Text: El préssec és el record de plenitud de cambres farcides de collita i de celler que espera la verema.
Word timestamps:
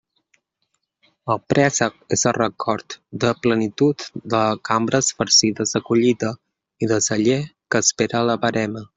El 1.33 1.39
préssec 1.51 1.99
és 2.15 2.23
el 2.31 2.33
record 2.37 2.95
de 3.23 3.33
plenitud 3.43 4.05
de 4.35 4.39
cambres 4.69 5.09
farcides 5.19 5.73
de 5.77 5.83
collita 5.89 6.31
i 6.87 6.89
de 6.93 6.99
celler 7.09 7.39
que 7.75 7.83
espera 7.87 8.23
la 8.31 8.39
verema. 8.47 8.83